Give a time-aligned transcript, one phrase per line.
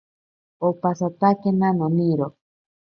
[0.67, 2.27] Opasatakena noniro.